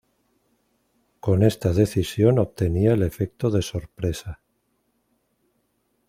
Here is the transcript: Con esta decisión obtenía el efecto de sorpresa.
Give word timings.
Con 1.19 1.43
esta 1.43 1.73
decisión 1.73 2.39
obtenía 2.39 2.93
el 2.93 3.03
efecto 3.03 3.51
de 3.51 3.61
sorpresa. 3.61 4.41